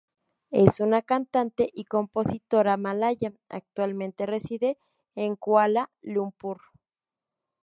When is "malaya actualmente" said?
2.75-4.25